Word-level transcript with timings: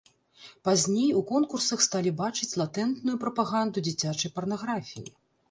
Пазней 0.69 1.09
у 1.19 1.21
конкурсах 1.31 1.83
сталі 1.87 2.13
бачыць 2.23 2.49
латэнтную 2.63 3.17
прапаганду 3.27 3.85
дзіцячай 3.91 4.35
парнаграфіі. 4.41 5.07